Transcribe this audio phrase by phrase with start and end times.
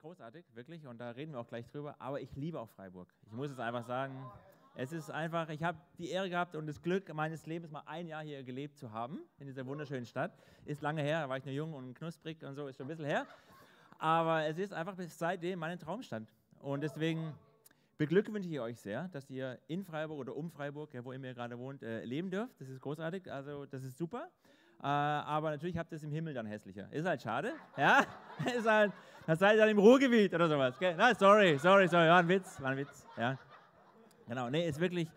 [0.00, 3.12] großartig, wirklich, und da reden wir auch gleich drüber, aber ich liebe auch Freiburg.
[3.26, 4.14] Ich muss es einfach sagen.
[4.74, 8.06] Es ist einfach, ich habe die Ehre gehabt und das Glück meines Lebens, mal ein
[8.06, 10.32] Jahr hier gelebt zu haben, in dieser wunderschönen Stadt.
[10.64, 12.88] Ist lange her, da war ich nur jung und knusprig und so, ist schon ein
[12.88, 13.26] bisschen her.
[13.98, 16.22] Aber es ist einfach bis seitdem meine Traumstadt.
[16.60, 17.34] Und deswegen
[17.98, 21.58] beglückwünsche ich euch sehr, dass ihr in Freiburg oder um Freiburg, ja, wo ihr gerade
[21.58, 22.58] wohnt, äh, leben dürft.
[22.60, 24.30] Das ist großartig, also das ist super.
[24.82, 26.90] Äh, aber natürlich habt ihr es im Himmel dann hässlicher.
[26.90, 27.52] Ist halt schade.
[27.76, 28.02] Ja,
[28.56, 28.92] ist halt,
[29.26, 30.78] das seid ihr dann im Ruhrgebiet oder sowas.
[30.78, 30.94] Gell?
[30.96, 33.06] Na, sorry, sorry, sorry, war ein Witz, war ein Witz.
[33.18, 33.38] Ja.
[34.26, 35.10] Genau, nee, ist wirklich,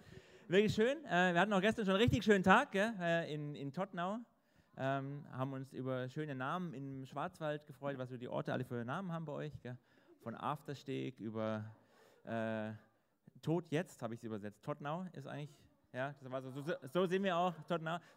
[0.50, 0.98] wirklich schön.
[1.06, 4.18] Äh, wir hatten auch gestern schon einen richtig schönen Tag gell, äh, in, in Tottenau.
[4.76, 8.84] Ähm, haben uns über schöne Namen im Schwarzwald gefreut, was so die Orte alle für
[8.84, 9.62] Namen haben bei euch.
[9.62, 9.78] Gell?
[10.24, 11.64] Von Aftersteg über
[12.26, 12.72] äh,
[13.42, 14.64] Tod jetzt, habe ich es übersetzt.
[14.64, 15.56] Tottenau ist eigentlich,
[15.94, 17.54] ja, das war so, so, so, sind wir auch,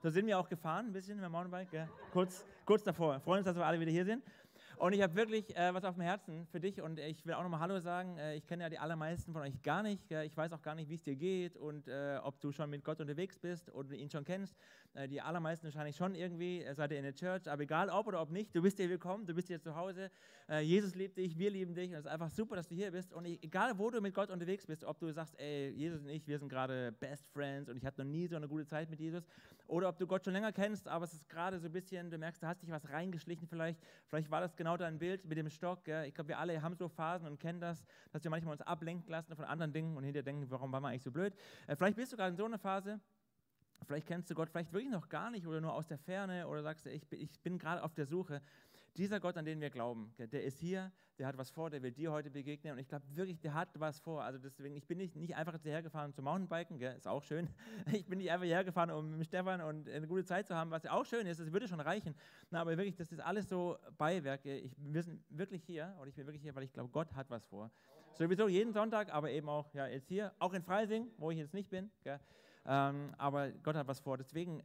[0.03, 1.89] so sind wir auch gefahren, ein bisschen mit dem Mountainbike, gell?
[2.13, 3.21] kurz, kurz davor.
[3.21, 4.25] Freuen uns, dass wir alle wieder hier sind.
[4.79, 7.43] Und ich habe wirklich äh, was auf dem Herzen für dich und ich will auch
[7.43, 8.19] nochmal Hallo sagen.
[8.19, 10.13] Äh, ich kenne ja die allermeisten von euch gar nicht.
[10.13, 12.69] Äh, ich weiß auch gar nicht, wie es dir geht und äh, ob du schon
[12.69, 14.55] mit Gott unterwegs bist oder ihn schon kennst.
[14.93, 17.49] Äh, die allermeisten wahrscheinlich schon irgendwie, äh, seid ihr in der Church.
[17.49, 20.11] Aber egal ob oder ob nicht, du bist hier willkommen, du bist hier zu Hause.
[20.63, 23.13] Jesus liebt dich, wir lieben dich und es ist einfach super, dass du hier bist.
[23.13, 26.25] Und egal, wo du mit Gott unterwegs bist, ob du sagst, ey, Jesus und ich,
[26.29, 29.01] wir sind gerade Best Friends und ich hatte noch nie so eine gute Zeit mit
[29.01, 29.27] Jesus.
[29.67, 32.19] Oder ob du Gott schon länger kennst, aber es ist gerade so ein bisschen, du
[32.19, 33.81] merkst, da hast dich was reingeschlichen vielleicht.
[34.07, 35.85] Vielleicht war das genau dein Bild mit dem Stock.
[35.85, 36.07] Gell?
[36.07, 39.09] Ich glaube, wir alle haben so Phasen und kennen das, dass wir manchmal uns ablenken
[39.11, 41.35] lassen von anderen Dingen und hinterher denken, warum war man eigentlich so blöd.
[41.69, 43.01] Äh, vielleicht bist du gerade in so einer Phase.
[43.85, 46.63] Vielleicht kennst du Gott vielleicht wirklich noch gar nicht oder nur aus der Ferne oder
[46.63, 48.43] sagst, ich ich bin gerade auf der Suche.
[48.97, 51.93] Dieser Gott, an den wir glauben, der ist hier, der hat was vor, der will
[51.93, 54.23] dir heute begegnen und ich glaube wirklich, der hat was vor.
[54.23, 57.49] Also deswegen, ich bin nicht, nicht einfach hierher gefahren zum Mountainbiken, gell, ist auch schön.
[57.93, 60.71] Ich bin nicht einfach hierher gefahren, um mit Stefan und eine gute Zeit zu haben,
[60.71, 62.15] was ja auch schön ist, das würde schon reichen.
[62.51, 64.57] Na, aber wirklich, das ist alles so Beiwerke.
[64.57, 67.29] Ich, wir sind wirklich hier und ich bin wirklich hier, weil ich glaube, Gott hat
[67.31, 67.71] was vor.
[68.15, 71.53] Sowieso jeden Sonntag, aber eben auch ja, jetzt hier, auch in Freising, wo ich jetzt
[71.53, 71.91] nicht bin.
[72.03, 72.19] Gell.
[72.65, 74.17] Ähm, aber Gott hat was vor.
[74.17, 74.63] Deswegen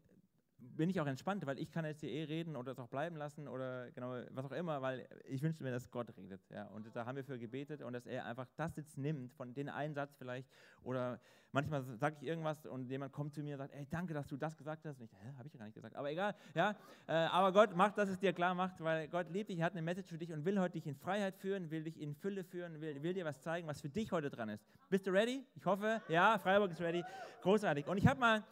[0.62, 3.16] bin ich auch entspannt, weil ich kann jetzt hier eh reden oder es auch bleiben
[3.16, 6.42] lassen oder genau was auch immer, weil ich wünsche mir, dass Gott redet.
[6.50, 6.68] Ja.
[6.68, 9.70] Und da haben wir für gebetet und dass er einfach das jetzt nimmt, von den
[9.70, 10.48] Einsatz vielleicht
[10.84, 11.20] oder
[11.52, 14.38] manchmal sage ich irgendwas und jemand kommt zu mir und sagt, ey, danke, dass du
[14.38, 15.00] das gesagt hast.
[15.00, 15.96] Und ich, habe ich ja gar nicht gesagt.
[15.96, 16.76] Aber egal, ja.
[17.08, 19.82] Äh, aber Gott macht, dass es dir klar macht, weil Gott liebt dich, hat eine
[19.82, 22.80] Message für dich und will heute dich in Freiheit führen, will dich in Fülle führen,
[22.80, 24.66] will, will dir was zeigen, was für dich heute dran ist.
[24.90, 25.44] Bist du ready?
[25.56, 27.04] Ich hoffe, ja, Freiburg ist ready.
[27.42, 27.88] Großartig.
[27.88, 28.44] Und ich habe mal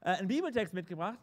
[0.00, 1.18] äh, einen Bibeltext mitgebracht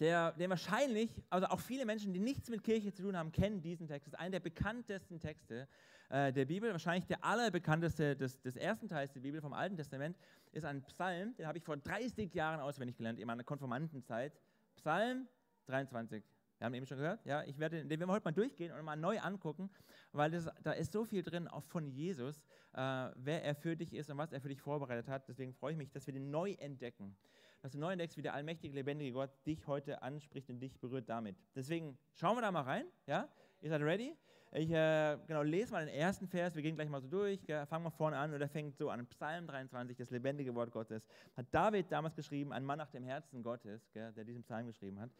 [0.00, 3.60] der, der wahrscheinlich, also auch viele Menschen, die nichts mit Kirche zu tun haben, kennen
[3.60, 4.06] diesen Text.
[4.06, 5.68] Das ist einer der bekanntesten Texte
[6.08, 10.16] äh, der Bibel, wahrscheinlich der allerbekannteste des, des ersten Teils der Bibel vom Alten Testament,
[10.52, 14.32] ist ein Psalm, den habe ich vor 30 Jahren auswendig gelernt, in meiner Konformantenzeit.
[14.74, 15.28] Psalm
[15.66, 16.24] 23.
[16.58, 17.24] Wir haben eben schon gehört.
[17.24, 19.70] Ja, ich werde, den werden wir heute mal durchgehen und mal neu angucken,
[20.12, 22.38] weil das, da ist so viel drin, auch von Jesus,
[22.72, 25.28] äh, wer er für dich ist und was er für dich vorbereitet hat.
[25.28, 27.16] Deswegen freue ich mich, dass wir den neu entdecken
[27.62, 31.08] dass du neu entdeckst, wie der allmächtige, lebendige Gott dich heute anspricht und dich berührt
[31.08, 31.36] damit.
[31.54, 32.86] Deswegen schauen wir da mal rein.
[33.06, 33.28] Ja?
[33.60, 34.16] Ihr seid ready?
[34.52, 37.64] Ich äh, genau, lese mal den ersten Vers, wir gehen gleich mal so durch, gell?
[37.66, 41.06] fangen wir vorne an und er fängt so an, Psalm 23, das lebendige Wort Gottes.
[41.36, 44.98] Hat David damals geschrieben, ein Mann nach dem Herzen Gottes, gell, der diesen Psalm geschrieben
[44.98, 45.10] hat.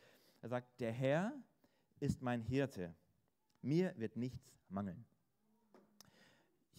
[0.42, 1.32] Er sagt, der Herr
[2.00, 2.92] ist mein Hirte,
[3.62, 5.04] mir wird nichts mangeln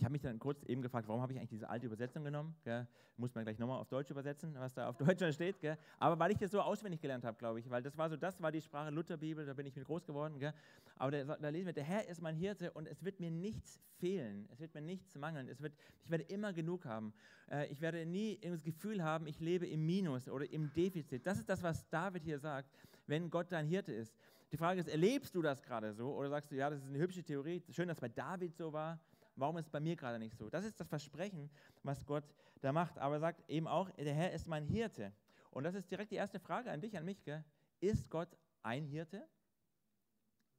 [0.01, 2.56] ich habe mich dann kurz eben gefragt, warum habe ich eigentlich diese alte Übersetzung genommen?
[2.63, 2.88] Gell?
[3.17, 5.59] Muss man gleich nochmal auf Deutsch übersetzen, was da auf Deutsch steht.
[5.62, 5.78] Gell?
[6.00, 8.41] Aber weil ich das so auswendig gelernt habe, glaube ich, weil das war so, das
[8.41, 10.39] war die Sprache Lutherbibel, da bin ich mit groß geworden.
[10.39, 10.56] Gell?
[10.95, 13.79] Aber da, da, lesen wir, der Herr ist mein Hirte und es wird mir nichts
[14.00, 15.73] fehlen, es wird mir nichts mangeln, es wird,
[16.03, 17.13] ich werde immer genug haben.
[17.51, 21.28] Äh, ich werde nie das Gefühl haben, ich lebe im Minus oder im Defizit.
[21.28, 22.72] Das ist das, was David hier sagt,
[23.06, 24.18] wenn Gott dein Hirte ist.
[24.51, 26.97] Die Frage ist, erlebst du das gerade so oder sagst du, ja, das ist eine
[26.97, 29.00] hübsche Theorie, schön, dass bei David so war,
[29.36, 30.50] Warum ist es bei mir gerade nicht so?
[30.50, 31.50] Das ist das Versprechen,
[31.84, 32.25] was Gott
[32.62, 32.97] da macht.
[32.97, 35.14] Aber er sagt eben auch, der Herr ist mein Hirte.
[35.50, 37.24] Und das ist direkt die erste Frage an dich, an mich.
[37.24, 37.44] Gell?
[37.80, 39.28] Ist Gott ein Hirte?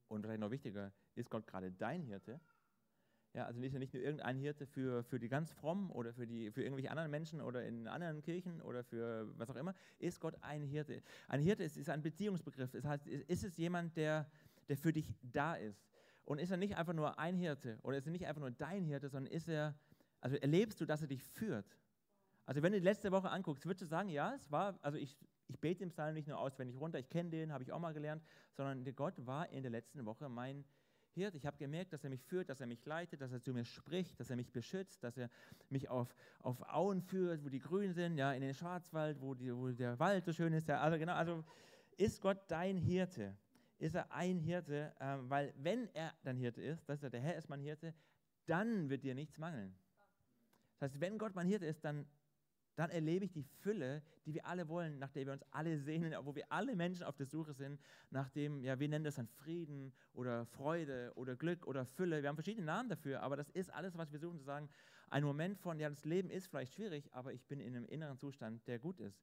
[0.09, 2.41] Und vielleicht noch wichtiger, ist Gott gerade dein Hirte?
[3.35, 6.51] Ja, also nicht, nicht nur irgendein Hirte für, für die ganz frommen oder für, die,
[6.51, 9.75] für irgendwelche anderen Menschen oder in anderen Kirchen oder für was auch immer.
[9.99, 11.03] Ist Gott ein Hirte?
[11.29, 12.73] Ein Hirte ist, ist ein Beziehungsbegriff.
[12.73, 14.31] Das heißt, ist es jemand, der,
[14.69, 15.83] der für dich da ist?
[16.25, 18.85] Und ist er nicht einfach nur ein Hirte oder ist er nicht einfach nur dein
[18.85, 19.75] Hirte, sondern ist er,
[20.21, 21.77] also erlebst du, dass er dich führt?
[22.47, 25.17] Also wenn du die letzte Woche anguckst, würdest du sagen, ja, es war, also ich,
[25.49, 27.93] ich bete den Psalm nicht nur auswendig runter, ich kenne den, habe ich auch mal
[27.93, 28.23] gelernt,
[28.53, 30.65] sondern der Gott war in der letzten Woche mein
[31.15, 31.37] Hirte.
[31.37, 33.65] Ich habe gemerkt, dass er mich führt, dass er mich leitet, dass er zu mir
[33.65, 35.29] spricht, dass er mich beschützt, dass er
[35.69, 39.55] mich auf, auf Auen führt, wo die grün sind, ja, in den Schwarzwald, wo, die,
[39.55, 40.69] wo der Wald so schön ist.
[40.69, 41.45] Ja, also genau, also
[41.97, 43.37] ist Gott dein Hirte?
[43.83, 47.21] Ist er ein Hirte, äh, weil wenn er dann Hirte ist, das ist ja der
[47.21, 47.93] Herr ist mein Hirte,
[48.47, 49.75] dann wird dir nichts mangeln.
[50.79, 52.07] Das heißt, wenn Gott mein Hirte ist, dann,
[52.77, 56.15] dann erlebe ich die Fülle, die wir alle wollen, nach der wir uns alle sehnen,
[56.25, 57.81] wo wir alle Menschen auf der Suche sind,
[58.11, 62.23] nach dem, ja, wir nennen das dann Frieden oder Freude oder Glück oder Fülle.
[62.23, 64.69] Wir haben verschiedene Namen dafür, aber das ist alles, was wir suchen, zu sagen,
[65.11, 68.17] ein Moment von, ja, das Leben ist vielleicht schwierig, aber ich bin in einem inneren
[68.17, 69.21] Zustand, der gut ist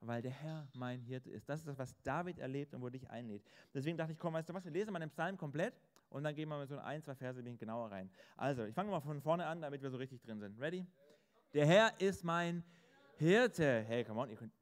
[0.00, 1.48] weil der Herr mein Hirte ist.
[1.48, 3.42] Das ist das, was David erlebt und wo dich einlädt.
[3.74, 5.74] Deswegen dachte ich, komm, weißt du was, wir lesen mal den Psalm komplett
[6.08, 8.10] und dann gehen wir mal so ein, zwei Verse genauer rein.
[8.36, 10.58] Also, ich fange mal von vorne an, damit wir so richtig drin sind.
[10.58, 10.86] Ready?
[11.52, 12.64] Der Herr ist mein
[13.16, 13.82] Hirte.
[13.82, 14.52] Hey, come on, ihr könnt,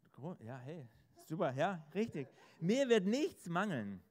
[0.41, 0.89] ja, hey,
[1.25, 2.29] super, ja, richtig.
[2.61, 4.03] Mir wird nichts mangeln.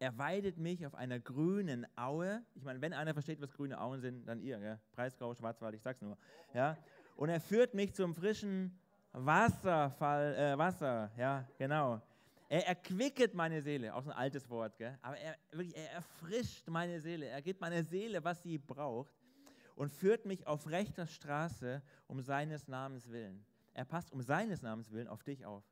[0.00, 2.42] Er weidet mich auf einer grünen Aue.
[2.54, 4.80] Ich meine, wenn einer versteht, was grüne Auen sind, dann ihr, gell?
[4.92, 6.16] Preisgau, Schwarzwald, ich sag's nur.
[6.54, 6.76] Ja?
[7.16, 8.78] Und er führt mich zum frischen
[9.12, 12.00] Wasserfall, äh, Wasser, ja, genau.
[12.48, 14.98] Er erquicket meine Seele, auch so ein altes Wort, gell?
[15.02, 17.26] aber er, wirklich, er erfrischt meine Seele.
[17.26, 19.12] Er gibt meiner Seele, was sie braucht
[19.74, 23.44] und führt mich auf rechter Straße um seines Namens willen.
[23.74, 25.62] Er passt um seines Namens willen auf dich auf.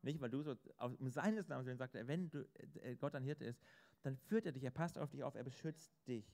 [0.00, 0.56] Nicht, weil du so,
[0.98, 2.48] um seines Namens willen sagt er, wenn du,
[2.82, 3.60] äh, Gott ein Hirte ist,
[4.02, 6.26] dann führt er dich, er passt auf dich auf, er beschützt dich.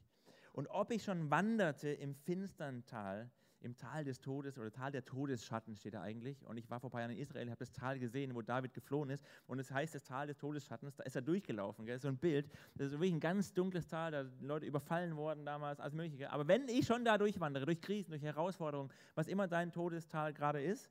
[0.53, 5.05] Und ob ich schon wanderte im finstern Tal, im Tal des Todes oder Tal der
[5.05, 6.45] Todesschatten steht da eigentlich.
[6.47, 8.73] Und ich war vor ein paar Jahren in Israel, habe das Tal gesehen, wo David
[8.73, 9.25] geflohen ist.
[9.47, 11.85] Und es heißt das Tal des Todesschattens, da ist er durchgelaufen.
[11.85, 11.99] Gell?
[11.99, 12.49] So ein Bild.
[12.77, 16.31] Das ist wirklich ein ganz dunkles Tal, da sind Leute überfallen worden damals, alles Mögliche.
[16.31, 20.63] Aber wenn ich schon da durchwandere, durch Krisen, durch Herausforderungen, was immer dein Todestal gerade
[20.63, 20.91] ist,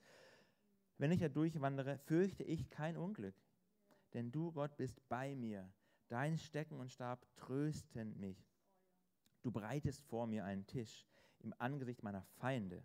[0.97, 3.35] wenn ich da durchwandere, fürchte ich kein Unglück.
[4.13, 5.69] Denn du, Gott, bist bei mir.
[6.09, 8.49] Dein Stecken und Stab trösten mich.
[9.43, 11.05] Du breitest vor mir einen Tisch
[11.47, 12.83] im Angesicht meiner Feinde.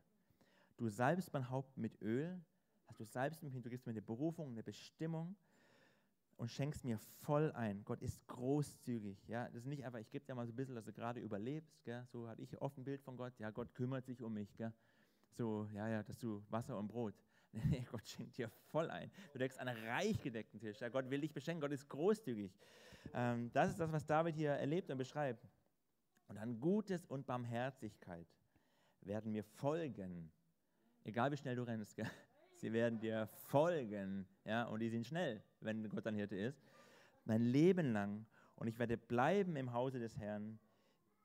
[0.76, 2.40] Du salbst mein Haupt mit Öl,
[2.86, 5.36] hast du salbst mich, du gibst mir eine Berufung, eine Bestimmung
[6.36, 7.84] und schenkst mir voll ein.
[7.84, 9.28] Gott ist großzügig.
[9.28, 9.46] Ja?
[9.46, 11.84] Das ist nicht einfach, ich gebe dir mal so ein bisschen, dass du gerade überlebst.
[11.84, 12.04] Gell?
[12.10, 13.32] So hatte ich oft ein Bild von Gott.
[13.38, 14.56] Ja, Gott kümmert sich um mich.
[14.56, 14.72] Gell?
[15.30, 17.14] So, ja, ja, dass du Wasser und Brot.
[17.70, 19.10] Nee, Gott schenkt dir voll ein.
[19.34, 20.80] Du deckst einen reich gedeckten Tisch.
[20.80, 21.60] Ja, Gott will dich beschenken.
[21.60, 22.50] Gott ist großzügig.
[23.12, 25.46] Ähm, das ist das, was David hier erlebt und beschreibt.
[26.28, 28.26] Und dann Gutes und Barmherzigkeit
[29.02, 30.30] werden mir folgen.
[31.04, 32.10] Egal wie schnell du rennst, gell?
[32.56, 34.26] sie werden dir folgen.
[34.44, 34.64] Ja?
[34.64, 36.62] Und die sind schnell, wenn Gott dein Hirte ist.
[37.24, 38.26] Mein Leben lang.
[38.56, 40.58] Und ich werde bleiben im Hause des Herrn.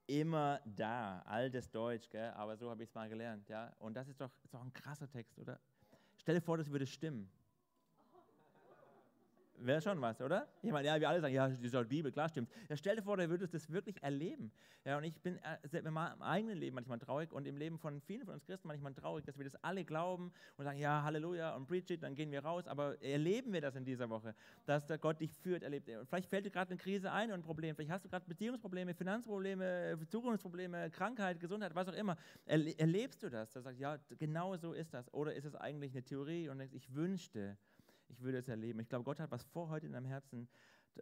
[0.07, 1.21] Immer da.
[1.21, 2.31] Altes Deutsch, gell?
[2.31, 3.47] aber so habe ich es mal gelernt.
[3.50, 3.74] Ja?
[3.79, 5.59] Und das ist doch, ist doch ein krasser Text, oder?
[6.18, 7.29] Stell dir vor, das würde stimmen.
[9.59, 10.48] Wäre schon was, oder?
[10.62, 12.50] Ich meine, ja, wir alle sagen, ja, die Bibel, klar, stimmt.
[12.69, 14.51] Ja, stell dir vor, du würdest das wirklich erleben.
[14.86, 18.00] Ja, und ich bin äh, in meinem eigenen Leben manchmal traurig und im Leben von
[18.01, 21.56] vielen von uns Christen manchmal traurig, dass wir das alle glauben und sagen, ja, Halleluja
[21.56, 22.68] und preach it, dann gehen wir raus.
[22.68, 25.89] Aber erleben wir das in dieser Woche, dass der Gott dich führt, erlebt.
[26.07, 27.75] Vielleicht fällt dir gerade eine Krise ein und ein Problem.
[27.75, 32.15] Vielleicht hast du gerade Beziehungsprobleme, Finanzprobleme, Zukunftsprobleme, Krankheit, Gesundheit, was auch immer.
[32.45, 33.51] Erlebst du das?
[33.51, 35.12] Da sagst ja, genau so ist das.
[35.13, 37.57] Oder ist es eigentlich eine Theorie und denkst, ich wünschte,
[38.09, 38.80] ich würde es erleben.
[38.80, 40.48] Ich glaube, Gott hat was vor heute in deinem Herzen,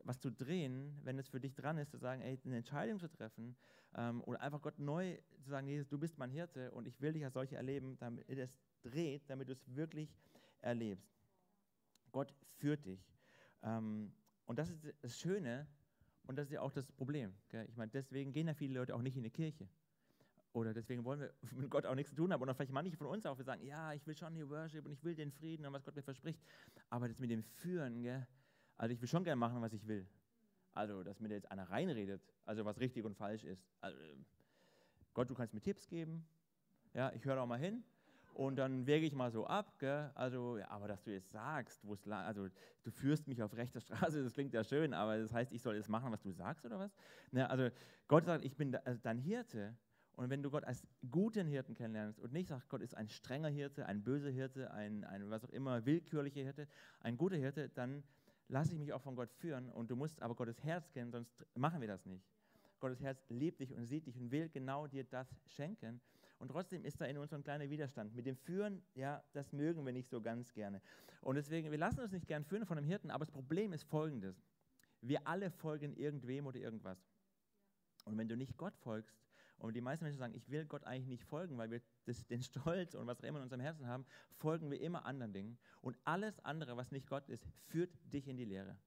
[0.04, 3.08] was zu drehen, wenn es für dich dran ist, zu sagen, ey, eine Entscheidung zu
[3.08, 3.56] treffen
[3.96, 7.14] ähm, oder einfach Gott neu zu sagen, Jesus, du bist mein Hirte und ich will
[7.14, 10.14] dich als solche erleben, damit es dreht, damit du es wirklich
[10.60, 11.16] erlebst.
[12.12, 13.14] Gott führt dich.
[13.64, 14.12] Ähm,
[14.46, 15.68] und das ist das Schöne
[16.24, 17.34] und das ist ja auch das Problem.
[17.50, 17.66] Gell?
[17.70, 19.68] Ich meine, deswegen gehen ja viele Leute auch nicht in die Kirche.
[20.56, 22.42] Oder deswegen wollen wir mit Gott auch nichts zu tun haben.
[22.42, 24.94] Oder vielleicht manche von uns auch, wir sagen, ja, ich will schon hier Worship und
[24.94, 26.42] ich will den Frieden und was Gott mir verspricht.
[26.90, 28.26] Aber das mit dem Führen, gell?
[28.78, 30.08] also ich will schon gerne machen, was ich will.
[30.72, 33.68] Also, dass mir jetzt einer reinredet, also was richtig und falsch ist.
[33.82, 33.98] Also,
[35.14, 36.26] Gott, du kannst mir Tipps geben.
[36.94, 37.84] Ja, ich höre auch mal hin.
[38.34, 40.12] Und dann wäge ich mal so ab, gell?
[40.16, 42.48] also, ja, aber dass du jetzt sagst, wo es also
[42.84, 45.76] du führst mich auf rechter Straße, das klingt ja schön, aber das heißt, ich soll
[45.76, 46.96] jetzt machen, was du sagst oder was?
[47.34, 47.70] Ja, also
[48.08, 49.78] Gott sagt, ich bin also dein Hirte
[50.16, 53.50] und wenn du Gott als guten Hirten kennenlernst und nicht sagst, Gott ist ein strenger
[53.50, 56.68] Hirte, ein böser Hirte, ein, ein was auch immer, willkürlicher Hirte,
[57.02, 58.04] ein guter Hirte, dann
[58.48, 61.46] lasse ich mich auch von Gott führen und du musst aber Gottes Herz kennen, sonst
[61.56, 62.26] machen wir das nicht.
[62.80, 66.00] Gottes Herz liebt dich und sieht dich und will genau dir das schenken.
[66.38, 68.14] Und trotzdem ist da in uns ein kleiner Widerstand.
[68.14, 70.82] Mit dem Führen, ja, das mögen wir nicht so ganz gerne.
[71.22, 73.84] Und deswegen, wir lassen uns nicht gern führen von einem Hirten, aber das Problem ist
[73.84, 74.36] folgendes.
[75.02, 77.00] Wir alle folgen irgendwem oder irgendwas.
[78.04, 79.18] Und wenn du nicht Gott folgst,
[79.58, 82.42] und die meisten Menschen sagen, ich will Gott eigentlich nicht folgen, weil wir das, den
[82.42, 84.06] Stolz und was auch immer in unserem Herzen haben,
[84.38, 85.58] folgen wir immer anderen Dingen.
[85.82, 88.78] Und alles andere, was nicht Gott ist, führt dich in die Lehre.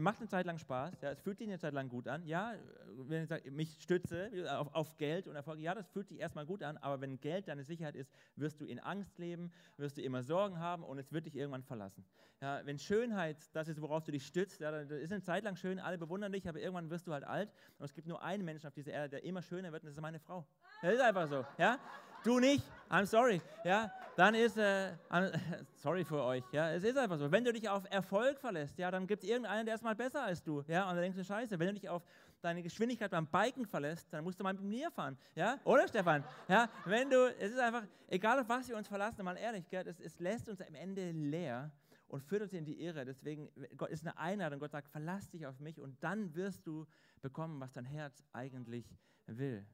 [0.00, 2.24] Macht eine Zeit lang Spaß, ja, es fühlt sich eine Zeit lang gut an.
[2.24, 2.54] Ja,
[2.96, 6.46] wenn ich sage, mich stütze auf, auf, Geld und Erfolg, ja, das fühlt sich erstmal
[6.46, 10.02] gut an, aber wenn Geld deine Sicherheit ist, wirst du in Angst leben, wirst du
[10.02, 12.06] immer Sorgen haben und es wird dich irgendwann verlassen.
[12.40, 15.56] Ja, wenn Schönheit das ist, worauf du dich stützt, ja, dann ist eine Zeit lang
[15.56, 18.44] schön, alle bewundern dich, aber irgendwann wirst du halt alt und es gibt nur einen
[18.46, 20.46] Menschen auf dieser Erde, der immer schöner wird und das ist meine Frau.
[20.80, 21.44] Das ist einfach so.
[21.58, 21.78] Ja?
[22.24, 23.40] Du nicht, I'm sorry.
[23.64, 23.90] Ja?
[24.16, 24.92] Dann ist, äh,
[25.74, 26.44] sorry für euch.
[26.52, 26.70] Ja?
[26.70, 27.32] Es ist einfach so.
[27.32, 30.22] Wenn du dich auf Erfolg verlässt, ja, dann gibt es irgendeinen, der ist mal besser
[30.22, 30.62] als du.
[30.68, 30.88] Ja?
[30.88, 32.04] Und dann denkst du, scheiße, wenn du dich auf
[32.40, 35.18] deine Geschwindigkeit beim Biken verlässt, dann musst du mal mit mir fahren.
[35.34, 35.58] Ja?
[35.64, 36.22] Oder Stefan?
[36.46, 36.68] Ja?
[36.84, 39.98] Wenn du, es ist einfach, egal auf was wir uns verlassen, mal ehrlich, gell, es,
[39.98, 41.72] es lässt uns am Ende leer
[42.06, 43.04] und führt uns in die Irre.
[43.04, 44.60] Deswegen Gott ist eine Einladung.
[44.60, 46.86] Gott sagt, verlass dich auf mich und dann wirst du
[47.20, 48.86] bekommen, was dein Herz eigentlich
[49.26, 49.66] will.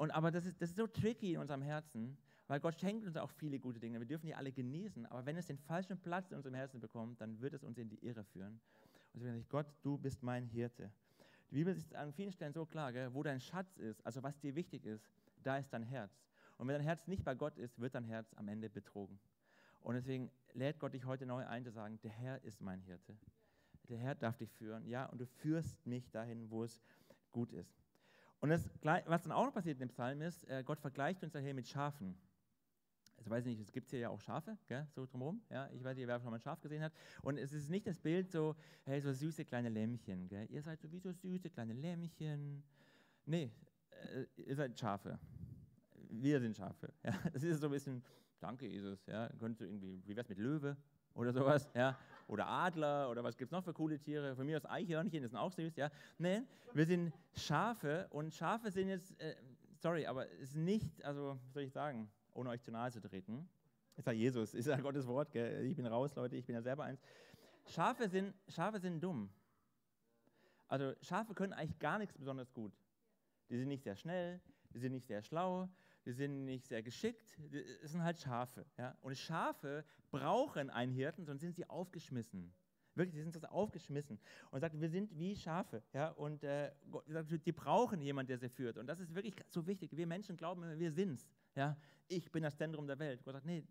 [0.00, 2.16] Und, aber das ist, das ist so tricky in unserem Herzen,
[2.46, 3.98] weil Gott schenkt uns auch viele gute Dinge.
[3.98, 7.20] Wir dürfen die alle genießen, aber wenn es den falschen Platz in unserem Herzen bekommt,
[7.20, 8.62] dann wird es uns in die Irre führen.
[9.12, 10.90] Und so sage ich, Gott, du bist mein Hirte.
[11.50, 13.12] Die Bibel ist an vielen Stellen so klar, gell?
[13.12, 15.06] wo dein Schatz ist, also was dir wichtig ist,
[15.42, 16.24] da ist dein Herz.
[16.56, 19.20] Und wenn dein Herz nicht bei Gott ist, wird dein Herz am Ende betrogen.
[19.82, 23.18] Und deswegen lädt Gott dich heute neu ein, zu sagen, der Herr ist mein Hirte.
[23.90, 26.80] Der Herr darf dich führen, ja, und du führst mich dahin, wo es
[27.32, 27.76] gut ist.
[28.40, 31.34] Und das, was dann auch noch passiert in dem Psalm ist, äh, Gott vergleicht uns
[31.34, 32.16] ja hier mit Schafen.
[33.18, 35.42] Also weiß ich nicht, es gibt hier ja auch Schafe, gell, so drumherum.
[35.50, 36.92] Ja, ich weiß nicht, wer schon mal ein Schaf gesehen hat.
[37.20, 40.26] Und es ist nicht das Bild so, hey, so süße kleine Lämmchen.
[40.26, 40.46] Gell.
[40.50, 42.62] Ihr seid so wie so süße kleine Lämmchen.
[43.26, 43.52] Nee,
[44.14, 45.18] äh, ihr seid Schafe.
[46.08, 46.92] Wir sind Schafe.
[47.04, 47.12] Ja.
[47.34, 48.02] Das ist so ein bisschen,
[48.40, 49.04] danke Jesus.
[49.04, 49.28] Ja.
[49.38, 50.78] Könntest du irgendwie, wie wär's mit Löwe
[51.12, 51.68] oder sowas?
[51.74, 51.98] Ja
[52.30, 54.36] oder Adler oder was gibt es noch für coole Tiere?
[54.36, 55.90] Von mir aus Eichhörnchen, das sind auch süß, ja.
[56.18, 59.34] Nein, wir sind Schafe und Schafe sind jetzt, äh,
[59.78, 63.00] sorry, aber es ist nicht, also, was soll ich sagen, ohne euch zu nahe zu
[63.00, 63.48] treten.
[63.96, 65.64] Ist ja Jesus, ist ja Gottes Wort, gell?
[65.66, 67.00] ich bin raus, Leute, ich bin ja selber eins.
[67.66, 69.28] Schafe sind, Schafe sind dumm.
[70.68, 72.72] Also Schafe können eigentlich gar nichts besonders gut.
[73.48, 74.40] Die sind nicht sehr schnell,
[74.72, 75.68] die sind nicht sehr schlau,
[76.04, 77.38] die sind nicht sehr geschickt,
[77.82, 78.64] es sind halt Schafe.
[78.78, 78.96] Ja?
[79.02, 82.52] Und Schafe brauchen einen Hirten, sonst sind sie aufgeschmissen.
[82.94, 84.18] Wirklich, sie sind das aufgeschmissen.
[84.50, 85.82] Und sagt, wir sind wie Schafe.
[85.92, 86.08] Ja?
[86.10, 87.04] Und äh, Gott
[87.46, 88.78] die brauchen jemanden, der sie führt.
[88.78, 89.96] Und das ist wirklich so wichtig.
[89.96, 91.28] Wir Menschen glauben immer, wir sind's.
[91.54, 91.76] Ja?
[92.08, 93.22] Ich bin das Zentrum der Welt.
[93.24, 93.64] Gott sagt, nee,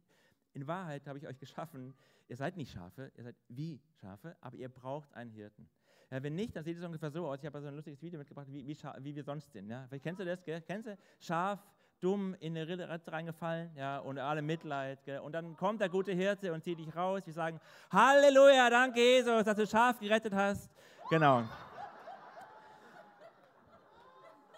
[0.54, 1.94] in Wahrheit habe ich euch geschaffen.
[2.28, 5.70] Ihr seid nicht Schafe, ihr seid wie Schafe, aber ihr braucht einen Hirten.
[6.12, 7.40] Ja, wenn nicht, dann sieht es ungefähr so aus.
[7.40, 9.70] Ich habe so ein lustiges Video mitgebracht, wie, wie, wie wir sonst sind.
[9.70, 9.86] Ja?
[9.88, 10.62] Vielleicht kennst du das, gell?
[10.62, 10.98] Kennst du?
[11.20, 11.60] Schaf,
[12.02, 15.04] dumm in eine Ritze reingefallen, ja, und alle Mitleid.
[15.04, 15.20] Gell?
[15.20, 17.22] Und dann kommt der gute Hirte und zieht dich raus.
[17.26, 17.60] Wir sagen,
[17.92, 20.70] Halleluja, danke Jesus, dass du Schaf gerettet hast.
[21.10, 21.44] Genau.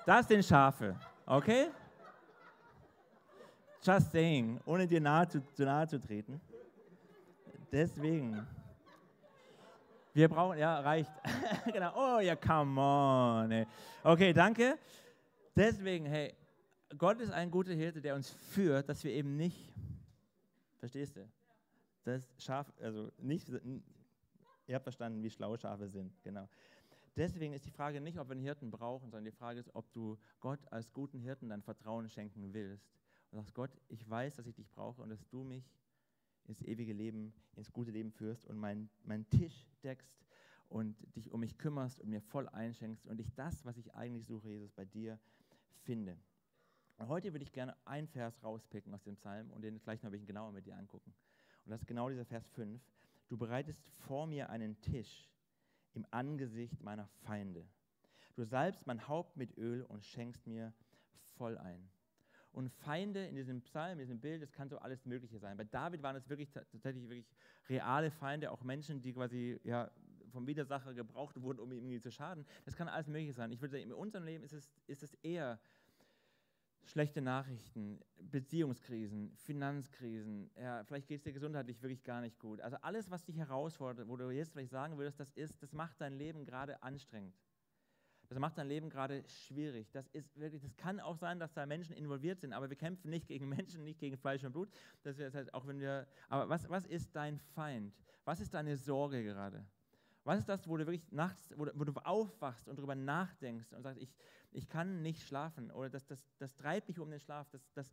[0.05, 0.95] Das sind Schafe,
[1.25, 1.69] okay?
[3.83, 6.39] Just saying, ohne dir nahe zu, zu nahe zu treten.
[7.71, 8.45] Deswegen.
[10.13, 11.11] Wir brauchen, ja, reicht.
[11.71, 11.91] genau.
[11.95, 13.51] Oh ja, come on.
[13.51, 13.65] Ey.
[14.03, 14.77] Okay, danke.
[15.55, 16.35] Deswegen, hey,
[16.97, 19.73] Gott ist ein guter Hirte, der uns führt, dass wir eben nicht,
[20.77, 21.29] verstehst du?
[22.03, 26.47] Das Schaf, also nicht, ihr habt verstanden, wie schlau Schafe sind, genau.
[27.15, 29.91] Deswegen ist die Frage nicht, ob wir einen Hirten brauchen, sondern die Frage ist, ob
[29.93, 32.89] du Gott als guten Hirten dein Vertrauen schenken willst.
[33.31, 35.63] Und sagst, Gott, ich weiß, dass ich dich brauche und dass du mich
[36.45, 40.25] ins ewige Leben, ins gute Leben führst und meinen mein Tisch deckst
[40.69, 44.25] und dich um mich kümmerst und mir voll einschenkst und ich das, was ich eigentlich
[44.25, 45.19] suche, Jesus, bei dir
[45.83, 46.17] finde.
[47.07, 50.11] Heute würde ich gerne einen Vers rauspicken aus dem Psalm und den gleich noch ein
[50.11, 51.13] bisschen genauer mit dir angucken.
[51.65, 52.81] Und das ist genau dieser Vers 5.
[53.27, 55.29] Du bereitest vor mir einen Tisch
[55.93, 57.65] im Angesicht meiner Feinde.
[58.35, 60.73] Du salbst mein Haupt mit Öl und schenkst mir
[61.37, 61.89] voll ein.
[62.51, 65.57] Und Feinde in diesem Psalm, in diesem Bild, das kann so alles Mögliche sein.
[65.57, 67.29] Bei David waren es wirklich tatsächlich wirklich
[67.69, 69.89] reale Feinde, auch Menschen, die quasi ja,
[70.31, 72.45] vom Widersacher gebraucht wurden, um ihm zu schaden.
[72.65, 73.51] Das kann alles Mögliche sein.
[73.51, 75.59] Ich würde sagen, in unserem Leben ist es, ist es eher
[76.85, 82.61] schlechte Nachrichten, Beziehungskrisen, Finanzkrisen, ja, vielleicht geht es dir gesundheitlich wirklich gar nicht gut.
[82.61, 86.01] Also alles, was dich herausfordert, wo du jetzt vielleicht sagen würdest, das ist, das macht
[86.01, 87.35] dein Leben gerade anstrengend.
[88.31, 89.91] Das macht dein Leben gerade schwierig.
[89.91, 93.09] Das ist wirklich, das kann auch sein, dass da Menschen involviert sind, aber wir kämpfen
[93.09, 94.69] nicht gegen Menschen, nicht gegen Fleisch und Blut.
[95.03, 97.93] Das heißt, auch wenn wir, aber was, was ist dein Feind?
[98.23, 99.65] Was ist deine Sorge gerade?
[100.23, 103.73] Was ist das, wo du wirklich nachts, wo du, wo du aufwachst und darüber nachdenkst
[103.73, 104.13] und sagst, ich,
[104.51, 107.91] ich kann nicht schlafen oder das, das, das treibt mich um den Schlaf, das, das,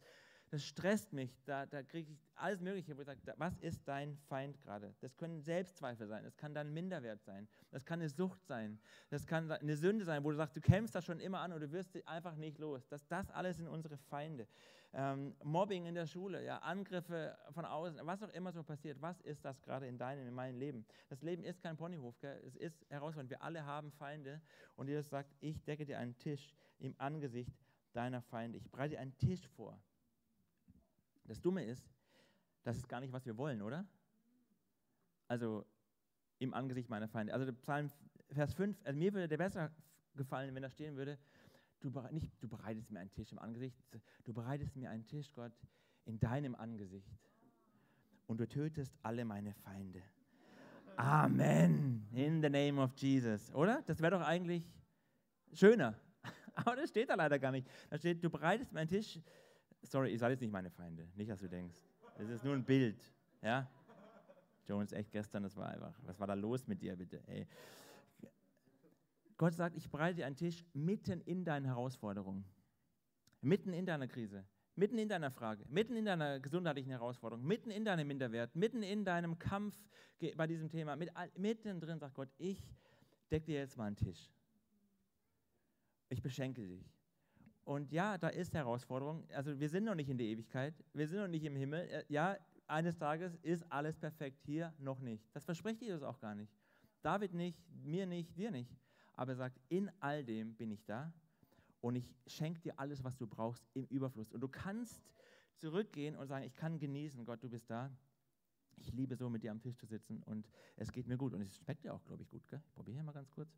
[0.51, 4.17] das stresst mich, da, da kriege ich alles Mögliche, wo ich sage, was ist dein
[4.29, 4.95] Feind gerade?
[5.01, 8.79] Das können Selbstzweifel sein, das kann dann Minderwert sein, das kann eine Sucht sein,
[9.11, 11.61] das kann eine Sünde sein, wo du sagst, du kämpfst das schon immer an und
[11.61, 12.87] du wirst einfach nicht los.
[12.89, 14.47] Das, das alles sind unsere Feinde.
[14.95, 19.21] Ähm, Mobbing in der Schule, ja, Angriffe von außen, was auch immer so passiert, was
[19.21, 20.87] ist das gerade in deinem, in meinem Leben?
[21.09, 22.41] Das Leben ist kein Ponyhof, gell?
[22.47, 23.31] es ist herausfordernd.
[23.31, 24.41] Wir alle haben Feinde
[24.77, 27.55] und Jesus sagt, ich decke dir einen Tisch im Angesicht
[27.93, 28.57] deiner Feinde.
[28.57, 29.79] Ich breite dir einen Tisch vor
[31.29, 31.87] das Dumme ist,
[32.65, 33.87] das ist gar nicht, was wir wollen, oder?
[35.29, 35.67] Also
[36.39, 37.35] im Angesicht meiner Feinde.
[37.35, 37.91] Also Psalm
[38.31, 39.71] Vers 5, also mir würde der besser
[40.15, 41.19] gefallen, wenn da stehen würde,
[41.81, 43.77] du, nicht, du bereitest mir einen Tisch im Angesicht,
[44.25, 45.53] du bereitest mir einen Tisch, Gott,
[46.05, 47.11] in deinem Angesicht.
[48.27, 50.03] Und du tötest alle meine Feinde.
[50.97, 52.07] Amen.
[52.13, 53.55] In the name of Jesus.
[53.55, 53.83] Oder?
[53.87, 54.65] Das wäre doch eigentlich
[55.53, 55.99] schöner.
[56.55, 57.67] Aber das steht da leider gar nicht.
[57.89, 59.19] Da steht, du bereitest mir einen Tisch
[59.83, 61.79] sorry, ihr seid jetzt nicht meine Feinde, nicht, dass du denkst.
[62.19, 63.01] Es ist nur ein Bild,
[63.43, 63.69] ja?
[64.67, 67.47] Jones, echt gestern, das war einfach, was war da los mit dir bitte, ey?
[69.39, 72.45] Gott sagt, ich bereite dir einen Tisch mitten in deinen Herausforderungen,
[73.41, 77.85] mitten in deiner Krise, mitten in deiner Frage, mitten in deiner gesundheitlichen Herausforderung, mitten in
[77.85, 79.77] deinem Minderwert, mitten in deinem Kampf
[80.37, 82.75] bei diesem Thema, mit, mittendrin sagt Gott, ich
[83.31, 84.29] decke dir jetzt mal einen Tisch.
[86.09, 86.85] Ich beschenke dich.
[87.65, 89.25] Und ja, da ist Herausforderung.
[89.31, 91.87] Also wir sind noch nicht in der Ewigkeit, wir sind noch nicht im Himmel.
[91.89, 95.25] Äh, ja, eines Tages ist alles perfekt, hier noch nicht.
[95.33, 96.53] Das verspricht Jesus auch gar nicht.
[97.03, 98.75] David nicht, mir nicht, dir nicht.
[99.19, 101.13] Aber er sagt, in all dem bin ich da
[101.81, 104.31] und ich schenke dir alles, was du brauchst im Überfluss.
[104.31, 105.03] Und du kannst
[105.57, 107.91] zurückgehen und sagen, ich kann genießen, Gott, du bist da.
[108.77, 110.47] Ich liebe so, mit dir am Tisch zu sitzen und
[110.77, 111.35] es geht mir gut.
[111.35, 112.47] Und es schmeckt dir auch, glaube ich, gut.
[112.47, 112.63] Gell?
[112.65, 113.51] Ich probiere hier mal ganz kurz.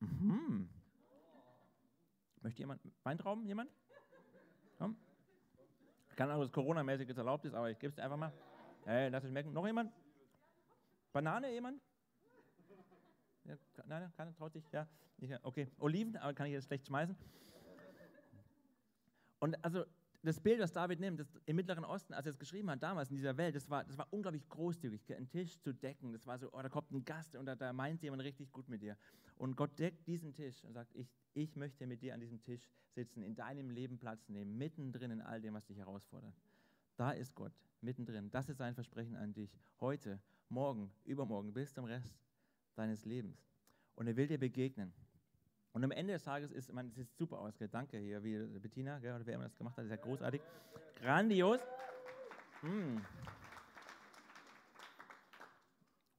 [0.00, 0.68] Mhm.
[2.42, 3.46] Möchte jemand Weintrauben?
[3.46, 3.70] Jemand?
[4.78, 4.96] Komm.
[6.16, 8.32] Keine Ahnung, dass Corona-mäßig jetzt erlaubt ist, aber ich gebe es einfach mal.
[8.84, 9.52] Hey, lass es schmecken.
[9.52, 9.92] Noch jemand?
[11.12, 11.80] Banane jemand?
[13.44, 14.64] Ja, nein, keiner traut sich?
[14.72, 14.86] Ja,
[15.42, 15.68] okay.
[15.78, 17.16] Oliven, aber kann ich jetzt schlecht schmeißen.
[19.40, 19.84] Und also
[20.22, 23.10] das Bild, das David nimmt, das im Mittleren Osten, als er es geschrieben hat, damals
[23.10, 26.12] in dieser Welt, das war, das war unglaublich großzügig, einen Tisch zu decken.
[26.12, 28.68] Das war so, oh, da kommt ein Gast und da, da meint jemand richtig gut
[28.68, 28.96] mit dir.
[29.36, 32.70] Und Gott deckt diesen Tisch und sagt, ich, ich möchte mit dir an diesem Tisch
[32.94, 36.34] sitzen, in deinem Leben Platz nehmen, mittendrin in all dem, was dich herausfordert.
[36.96, 38.30] Da ist Gott, mittendrin.
[38.30, 39.50] Das ist sein Versprechen an dich.
[39.80, 42.23] Heute, morgen, übermorgen, bis zum Rest
[42.74, 43.44] deines Lebens.
[43.94, 44.92] Und er will dir begegnen.
[45.72, 47.54] Und am Ende des Tages ist, man, es ist super aus.
[47.70, 50.40] Danke hier, wie Bettina, gell, oder wer immer das gemacht hat, ist ja großartig.
[50.96, 51.60] Grandios.
[52.62, 52.98] Mm.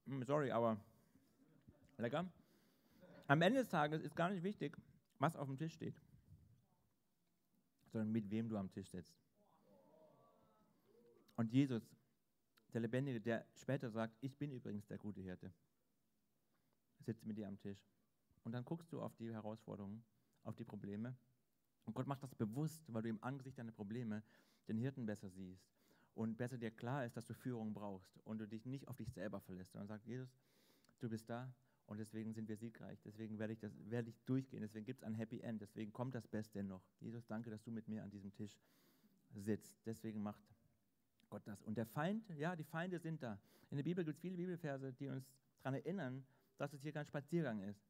[0.05, 0.77] Mm, sorry, aber
[1.97, 2.25] lecker.
[3.27, 4.77] Am Ende des Tages ist gar nicht wichtig,
[5.19, 5.95] was auf dem Tisch steht,
[7.91, 9.15] sondern mit wem du am Tisch sitzt.
[11.37, 11.89] Und Jesus,
[12.73, 15.51] der Lebendige, der später sagt, ich bin übrigens der gute Hirte,
[17.05, 17.87] sitzt mit dir am Tisch.
[18.43, 20.03] Und dann guckst du auf die Herausforderungen,
[20.43, 21.15] auf die Probleme.
[21.85, 24.23] Und Gott macht das bewusst, weil du im Angesicht deiner Probleme
[24.67, 25.75] den Hirten besser siehst
[26.15, 29.11] und besser dir klar ist, dass du Führung brauchst und du dich nicht auf dich
[29.11, 30.29] selber verlässt, sondern sagst, Jesus,
[30.99, 31.53] du bist da
[31.85, 35.03] und deswegen sind wir siegreich, deswegen werde ich, das, werde ich durchgehen, deswegen gibt es
[35.03, 36.81] ein Happy End, deswegen kommt das Beste noch.
[36.99, 38.57] Jesus, danke, dass du mit mir an diesem Tisch
[39.35, 39.75] sitzt.
[39.85, 40.41] Deswegen macht
[41.29, 41.61] Gott das.
[41.63, 43.37] Und der Feind, ja, die Feinde sind da.
[43.69, 45.29] In der Bibel gibt es viele Bibelverse, die uns
[45.61, 46.25] daran erinnern,
[46.57, 47.83] dass es hier kein Spaziergang ist.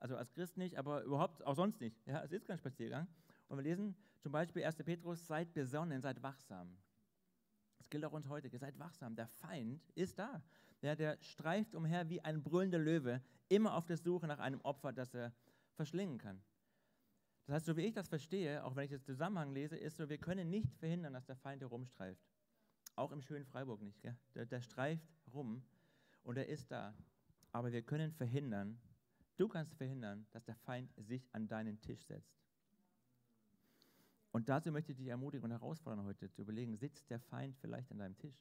[0.00, 1.96] Also als Christ nicht, aber überhaupt auch sonst nicht.
[2.06, 3.08] Ja, es ist kein Spaziergang.
[3.48, 4.76] Und wir lesen zum Beispiel 1.
[4.76, 6.76] Petrus, seid besonnen, seid wachsam.
[7.78, 8.48] Das gilt auch uns heute.
[8.58, 9.16] Seid wachsam.
[9.16, 10.42] Der Feind ist da.
[10.82, 14.92] Der, der streift umher wie ein brüllender Löwe, immer auf der Suche nach einem Opfer,
[14.92, 15.32] das er
[15.74, 16.40] verschlingen kann.
[17.46, 20.08] Das heißt, so wie ich das verstehe, auch wenn ich den Zusammenhang lese, ist so,
[20.08, 22.22] wir können nicht verhindern, dass der Feind herumstreift.
[22.94, 24.04] Auch im schönen Freiburg nicht.
[24.04, 25.62] Der, der streift rum
[26.24, 26.94] und er ist da.
[27.52, 28.80] Aber wir können verhindern,
[29.38, 32.36] Du kannst verhindern, dass der Feind sich an deinen Tisch setzt.
[34.32, 37.90] Und dazu möchte ich dich ermutigen und herausfordern heute zu überlegen, sitzt der Feind vielleicht
[37.92, 38.36] an deinem Tisch?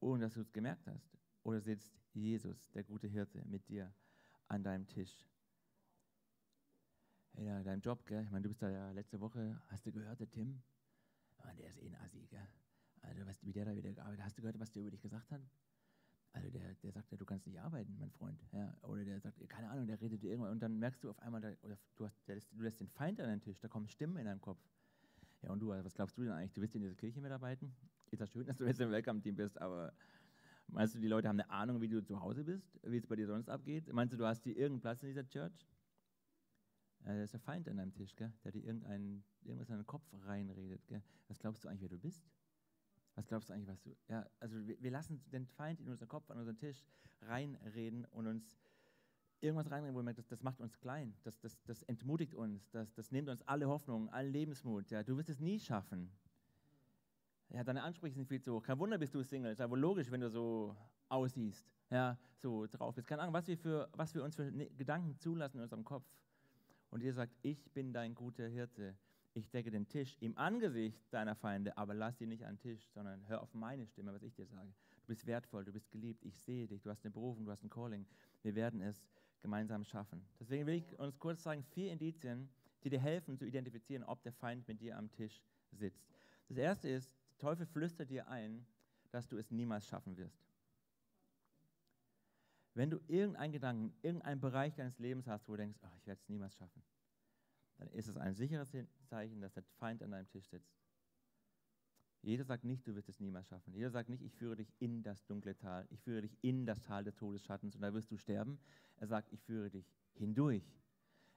[0.00, 1.16] Ohne dass du es gemerkt hast.
[1.42, 3.92] Oder sitzt Jesus, der gute Hirte, mit dir
[4.46, 5.26] an deinem Tisch?
[7.32, 8.24] Ja, dein Job, gell?
[8.24, 10.62] Ich meine, du bist da ja letzte Woche, hast du gehört, der Tim?
[11.38, 12.46] Oh, der ist eh ein Assi, gell?
[13.00, 14.26] Also, weißt wie der da wieder gearbeitet hat?
[14.26, 15.40] Hast du gehört, was der über dich gesagt hat?
[16.38, 18.40] Also der, der sagt ja, du kannst nicht arbeiten, mein Freund.
[18.52, 21.18] Ja, oder der sagt, keine Ahnung, der redet dir irgendwann und dann merkst du auf
[21.18, 23.88] einmal, da, oder du, hast, der, du lässt den Feind an den Tisch, da kommen
[23.88, 24.60] Stimmen in deinem Kopf.
[25.42, 26.52] Ja, und du, was glaubst du denn eigentlich?
[26.52, 27.74] Du willst in dieser Kirche mitarbeiten?
[28.12, 29.92] Ist das schön, dass du jetzt im Welcome-Team bist, aber
[30.68, 33.16] meinst du, die Leute haben eine Ahnung, wie du zu Hause bist, wie es bei
[33.16, 33.92] dir sonst abgeht?
[33.92, 35.66] Meinst du, du hast hier irgendeinen Platz in dieser Church?
[37.04, 38.32] Äh, das ist der Feind an deinem Tisch, gell?
[38.44, 40.86] der dir irgendwas in deinen Kopf reinredet.
[40.86, 41.02] Gell?
[41.26, 42.24] Was glaubst du eigentlich, wer du bist?
[43.18, 43.96] Was glaubst du eigentlich, was du.
[44.06, 46.84] Ja, also wir, wir lassen den Feind in unseren Kopf, an unseren Tisch
[47.22, 48.56] reinreden und uns
[49.40, 52.94] irgendwas reinreden, wo merken, das, das macht uns klein, das, das, das entmutigt uns, das,
[52.94, 54.92] das nimmt uns alle Hoffnung, allen Lebensmut.
[54.92, 56.12] Ja, du wirst es nie schaffen.
[57.48, 58.62] Ja, deine Ansprüche sind viel zu hoch.
[58.62, 59.50] Kein Wunder bist du Single.
[59.50, 60.76] Ist aber logisch, wenn du so
[61.08, 63.08] aussiehst, ja, so drauf bist.
[63.08, 66.06] Keine Ahnung, was wir, für, was wir uns für ne, Gedanken zulassen in unserem Kopf.
[66.90, 68.96] Und ihr sagt, ich bin dein guter Hirte.
[69.34, 72.88] Ich decke den Tisch im Angesicht deiner Feinde, aber lass die nicht an den Tisch,
[72.92, 74.74] sondern hör auf meine Stimme, was ich dir sage.
[75.00, 77.62] Du bist wertvoll, du bist geliebt, ich sehe dich, du hast eine Berufung, du hast
[77.62, 78.06] ein Calling.
[78.42, 79.06] Wir werden es
[79.40, 80.24] gemeinsam schaffen.
[80.40, 82.48] Deswegen will ich uns kurz zeigen, vier Indizien,
[82.82, 86.04] die dir helfen zu identifizieren, ob der Feind mit dir am Tisch sitzt.
[86.48, 88.66] Das erste ist, der Teufel flüstert dir ein,
[89.10, 90.48] dass du es niemals schaffen wirst.
[92.74, 96.20] Wenn du irgendeinen Gedanken, irgendeinen Bereich deines Lebens hast, wo du denkst, oh, ich werde
[96.20, 96.82] es niemals schaffen,
[97.78, 100.76] dann ist es ein sicheres Zeichen, dass der Feind an deinem Tisch sitzt.
[102.22, 103.72] Jeder sagt nicht, du wirst es niemals schaffen.
[103.72, 106.82] Jeder sagt nicht, ich führe dich in das dunkle Tal, ich führe dich in das
[106.82, 108.58] Tal des Todesschattens und da wirst du sterben.
[108.96, 110.64] Er sagt, ich führe dich hindurch.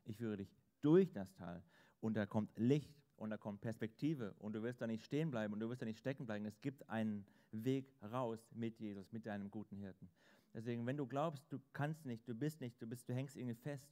[0.06, 0.52] Ich führe dich
[0.82, 1.64] durch das Tal
[2.00, 5.54] und da kommt Licht und da kommt Perspektive und du wirst da nicht stehen bleiben
[5.54, 6.46] und du wirst da nicht stecken bleiben.
[6.46, 10.10] Es gibt einen Weg raus mit Jesus, mit deinem guten Hirten.
[10.54, 13.56] Deswegen, wenn du glaubst, du kannst nicht, du bist nicht, du, bist, du hängst irgendwie
[13.56, 13.88] fest,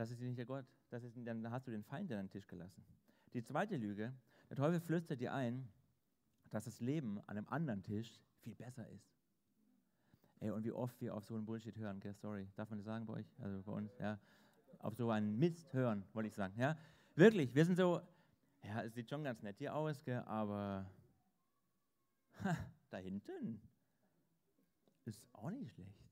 [0.00, 0.64] das ist nicht der Gott.
[0.88, 2.82] Das ist, dann hast du den Feind an den Tisch gelassen.
[3.34, 4.14] Die zweite Lüge,
[4.48, 5.68] der Teufel flüstert dir ein,
[6.48, 9.12] dass das Leben an einem anderen Tisch viel besser ist.
[10.40, 12.14] Ey, und wie oft wir auf so einen Bullshit hören, gell?
[12.14, 13.26] sorry, darf man das sagen bei euch?
[13.40, 14.18] Also bei uns, ja.
[14.78, 16.78] Auf so einen Mist hören, wollte ich sagen, ja.
[17.14, 18.00] Wirklich, wir sind so,
[18.64, 20.90] ja, es sieht schon ganz nett hier aus, gell, aber
[22.42, 22.56] ha,
[22.88, 23.60] da hinten
[25.04, 26.09] ist auch nicht schlecht.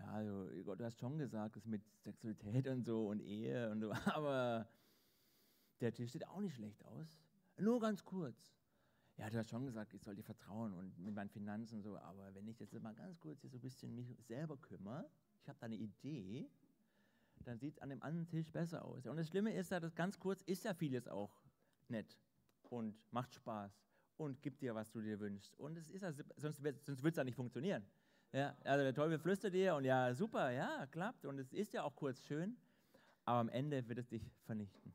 [0.00, 3.92] Ja, also, du hast schon gesagt, das mit Sexualität und so und Ehe und so,
[4.14, 4.66] aber
[5.80, 7.18] der Tisch sieht auch nicht schlecht aus.
[7.58, 8.54] Nur ganz kurz.
[9.16, 11.98] Ja, du hast schon gesagt, ich soll dir vertrauen und mit meinen Finanzen und so,
[11.98, 15.10] aber wenn ich jetzt mal ganz kurz hier so ein bisschen mich selber kümmere,
[15.42, 16.48] ich habe da eine Idee,
[17.44, 19.06] dann sieht es an dem anderen Tisch besser aus.
[19.06, 21.42] Und das Schlimme ist ja, dass ganz kurz ist ja vieles auch
[21.88, 22.18] nett
[22.62, 23.82] und macht Spaß
[24.16, 25.58] und gibt dir, was du dir wünschst.
[25.58, 27.84] Und es ist ja, sonst, sonst würde es ja nicht funktionieren.
[28.32, 31.24] Ja, also der Teufel flüstert dir und ja, super, ja, klappt.
[31.24, 32.56] Und es ist ja auch kurz schön,
[33.24, 34.92] aber am Ende wird es dich vernichten.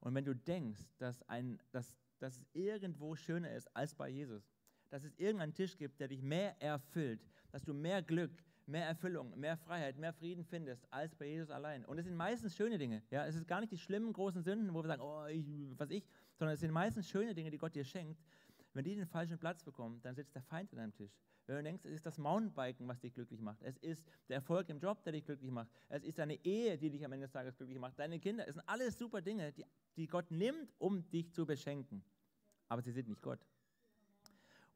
[0.00, 4.50] Und wenn du denkst, dass, ein, dass, dass es irgendwo schöner ist als bei Jesus,
[4.90, 7.20] dass es irgendeinen Tisch gibt, der dich mehr erfüllt,
[7.50, 8.32] dass du mehr Glück,
[8.66, 11.84] mehr Erfüllung, mehr Freiheit, mehr Frieden findest als bei Jesus allein.
[11.84, 13.02] Und es sind meistens schöne Dinge.
[13.10, 13.26] Ja?
[13.26, 15.46] Es ist gar nicht die schlimmen großen Sünden, wo wir sagen, oh, ich,
[15.78, 18.20] was ich, sondern es sind meistens schöne Dinge, die Gott dir schenkt.
[18.72, 21.18] Wenn die den falschen Platz bekommen, dann sitzt der Feind an deinem Tisch.
[21.46, 23.60] Wenn du denkst, es ist das Mountainbiken, was dich glücklich macht.
[23.62, 25.68] Es ist der Erfolg im Job, der dich glücklich macht.
[25.88, 27.98] Es ist deine Ehe, die dich am Ende des Tages glücklich macht.
[27.98, 28.46] Deine Kinder.
[28.46, 29.64] Es sind alles super Dinge, die,
[29.96, 32.04] die Gott nimmt, um dich zu beschenken.
[32.68, 33.44] Aber sie sind nicht Gott.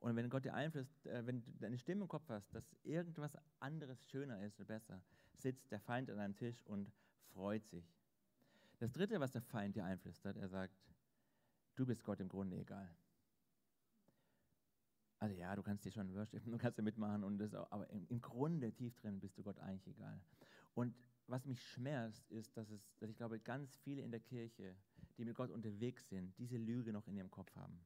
[0.01, 3.39] Und wenn Gott dir einflößt, äh, wenn du deine Stimme im Kopf hast, dass irgendwas
[3.61, 5.01] anderes schöner ist oder besser,
[5.33, 6.91] sitzt der Feind an deinem Tisch und
[7.33, 7.95] freut sich.
[8.81, 10.75] Das dritte, was der Feind dir einflüstert, er sagt,
[11.77, 12.95] du bist Gott im Grunde egal.
[15.19, 17.89] Also ja, du kannst dir schon worshipen, du kannst ja mitmachen, und das auch, aber
[17.91, 20.21] im, im, Grunde tief drin bist du Gott eigentlich egal.
[20.75, 20.95] Und
[21.27, 24.77] was mich schmerzt, ist, dass, es, dass ich glaube, ganz viele in der Kirche,
[25.17, 27.81] die mit Gott unterwegs sind, diese Lüge noch in ihrem Kopf haben.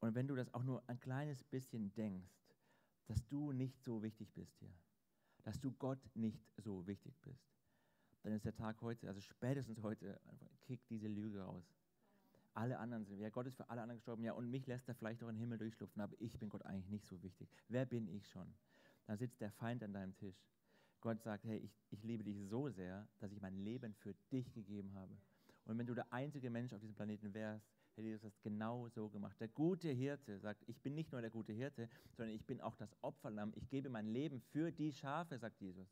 [0.00, 2.54] Und wenn du das auch nur ein kleines bisschen denkst,
[3.06, 4.72] dass du nicht so wichtig bist hier,
[5.42, 7.50] dass du Gott nicht so wichtig bist,
[8.22, 10.20] dann ist der Tag heute, also spätestens heute,
[10.60, 11.77] kick diese Lüge raus
[12.58, 13.20] alle anderen sind.
[13.20, 14.24] Ja, Gott ist für alle anderen gestorben.
[14.24, 16.64] Ja, und mich lässt er vielleicht auch in den Himmel durchschlupfen, aber ich bin Gott
[16.66, 17.48] eigentlich nicht so wichtig.
[17.68, 18.52] Wer bin ich schon?
[19.06, 20.36] Da sitzt der Feind an deinem Tisch.
[21.00, 24.52] Gott sagt, hey, ich, ich liebe dich so sehr, dass ich mein Leben für dich
[24.52, 25.16] gegeben habe.
[25.64, 29.08] Und wenn du der einzige Mensch auf diesem Planeten wärst, hätte Jesus das genau so
[29.08, 29.38] gemacht.
[29.40, 32.74] Der gute Hirte sagt, ich bin nicht nur der gute Hirte, sondern ich bin auch
[32.74, 33.52] das Opferlamm.
[33.54, 35.88] Ich gebe mein Leben für die Schafe, sagt Jesus.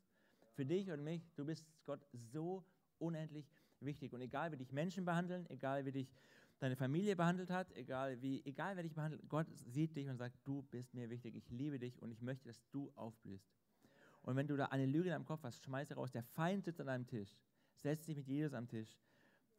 [0.53, 2.65] Für dich und mich, du bist Gott so
[2.97, 3.47] unendlich
[3.79, 4.13] wichtig.
[4.13, 6.13] Und egal wie dich Menschen behandeln, egal wie dich
[6.59, 10.35] deine Familie behandelt hat, egal wie, egal wer dich behandelt, Gott sieht dich und sagt,
[10.43, 13.47] du bist mir wichtig, ich liebe dich und ich möchte, dass du aufblühst.
[14.23, 16.11] Und wenn du da eine Lüge in deinem Kopf hast, schmeiß sie raus.
[16.11, 17.37] Der Feind sitzt an deinem Tisch.
[17.75, 18.99] Setz dich mit Jesus am Tisch,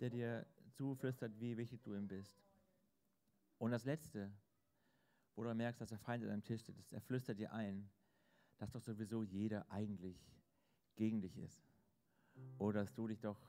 [0.01, 2.37] der dir zuflüstert, wie wichtig du ihm bist.
[3.59, 4.31] Und das Letzte,
[5.35, 7.89] wo du merkst, dass der Feind an deinem Tisch sitzt, er flüstert dir ein,
[8.59, 10.21] dass doch sowieso jeder eigentlich
[10.97, 11.63] gegen dich ist.
[12.59, 13.41] Oder dass du dich doch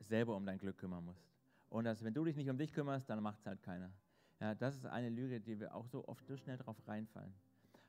[0.00, 1.35] selber um dein Glück kümmern musst.
[1.68, 3.92] Und dass, wenn du dich nicht um dich kümmerst, dann macht es halt keiner.
[4.40, 7.34] Ja, das ist eine Lüge, die wir auch so oft so schnell drauf reinfallen.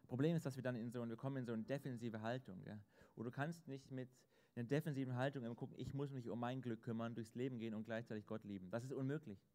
[0.08, 2.64] Problem ist, dass wir dann in so, wir kommen in so eine defensive Haltung.
[2.64, 2.80] Gell?
[3.16, 4.10] Und du kannst nicht mit
[4.56, 7.60] in einer defensiven Haltung immer gucken, ich muss mich um mein Glück kümmern, durchs Leben
[7.60, 8.72] gehen und gleichzeitig Gott lieben.
[8.72, 9.46] Das ist unmöglich.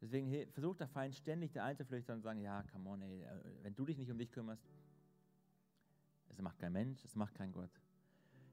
[0.00, 3.28] Deswegen versucht der Feind ständig der einzuflüchtern und sagen, ja, come on, ey, äh,
[3.62, 4.62] wenn du dich nicht um dich kümmerst,
[6.28, 7.70] es macht kein Mensch, es macht kein Gott.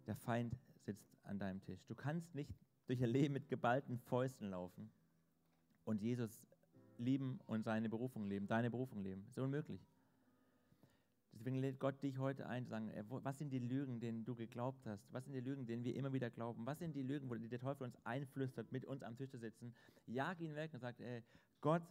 [0.06, 1.86] Der Feind sitzt an deinem Tisch.
[1.86, 2.54] Du kannst nicht
[2.88, 4.90] durch ein Leben mit geballten Fäusten laufen
[5.86, 6.48] und Jesus
[6.98, 9.24] lieben und seine Berufung leben, deine Berufung leben.
[9.26, 9.86] Das ist unmöglich.
[11.34, 14.88] Deswegen lädt Gott dich heute ein, zu sagen, was sind die Lügen, denen du geglaubt
[14.88, 15.14] hast?
[15.14, 16.66] Was sind die Lügen, denen wir immer wieder glauben?
[16.66, 19.76] Was sind die Lügen, wo der Teufel uns einflüstert, mit uns am Tisch zu sitzen?
[20.08, 21.24] Jag ihn weg und sagt, ey,
[21.62, 21.84] Gott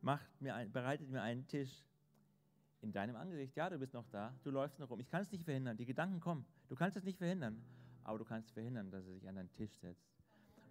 [0.00, 1.84] macht mir ein, bereitet mir einen Tisch
[2.80, 3.54] in deinem Angesicht.
[3.54, 4.98] Ja, du bist noch da, du läufst noch rum.
[4.98, 6.44] Ich kann es nicht verhindern, die Gedanken kommen.
[6.68, 7.62] Du kannst es nicht verhindern,
[8.04, 10.08] aber du kannst verhindern, dass er sich an deinen Tisch setzt.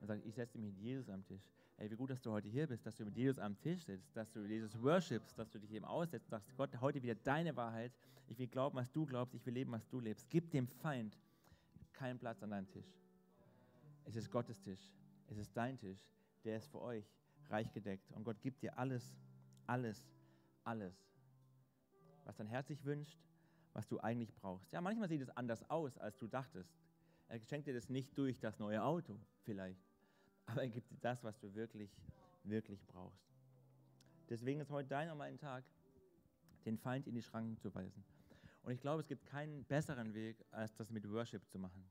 [0.02, 1.42] Und sagt, ich setze mich mit Jesus am Tisch
[1.80, 4.16] ey, wie gut, dass du heute hier bist, dass du mit Jesus am Tisch sitzt,
[4.16, 7.56] dass du Jesus worshipst, dass du dich eben aussetzt und sagst, Gott, heute wieder deine
[7.56, 7.94] Wahrheit.
[8.28, 10.30] Ich will glauben, was du glaubst, ich will leben, was du lebst.
[10.30, 11.18] Gib dem Feind
[11.94, 12.94] keinen Platz an deinem Tisch.
[14.04, 14.92] Es ist Gottes Tisch.
[15.28, 16.00] Es ist dein Tisch.
[16.44, 17.06] Der ist für euch
[17.50, 18.12] reich gedeckt.
[18.12, 19.16] Und Gott gibt dir alles,
[19.66, 20.10] alles,
[20.64, 20.94] alles,
[22.26, 23.18] was dein Herz sich wünscht,
[23.74, 24.72] was du eigentlich brauchst.
[24.74, 26.76] Ja, manchmal sieht es anders aus, als du dachtest.
[27.30, 29.90] Er schenkt dir das nicht durch das neue Auto vielleicht
[30.50, 31.92] aber er gibt dir das, was du wirklich,
[32.44, 33.24] wirklich brauchst.
[34.30, 35.64] Deswegen ist heute dein und mein Tag,
[36.66, 38.04] den Feind in die Schranken zu weisen.
[38.64, 41.84] Und ich glaube, es gibt keinen besseren Weg, als das mit Worship zu machen.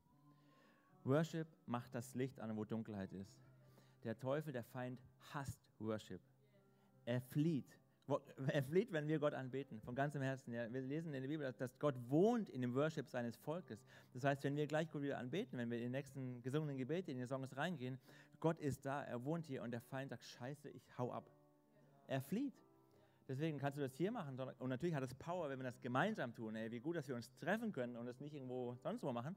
[1.03, 3.33] Worship macht das Licht an, wo Dunkelheit ist.
[4.03, 5.01] Der Teufel, der Feind,
[5.33, 6.21] hasst Worship.
[7.05, 7.77] Er flieht
[8.47, 10.53] er flieht, wenn wir Gott anbeten, von ganzem Herzen.
[10.53, 13.83] Ja, wir lesen in der Bibel, dass Gott wohnt in dem Worship seines Volkes.
[14.13, 17.11] Das heißt, wenn wir gleich Gott wieder anbeten, wenn wir in den nächsten gesungenen Gebete,
[17.11, 17.99] in die Songs reingehen,
[18.39, 21.29] Gott ist da, er wohnt hier und der Feind sagt, scheiße, ich hau ab.
[22.07, 22.53] Er flieht.
[23.27, 24.39] Deswegen kannst du das hier machen.
[24.39, 26.55] Und natürlich hat es Power, wenn wir das gemeinsam tun.
[26.55, 29.35] Ey, wie gut, dass wir uns treffen können und das nicht irgendwo sonst wo machen.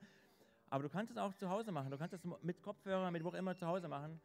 [0.71, 1.91] Aber du kannst es auch zu Hause machen.
[1.91, 4.19] Du kannst es mit Kopfhörer, mit wo auch immer zu Hause machen.